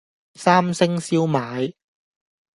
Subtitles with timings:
[0.33, 1.75] 三星燒賣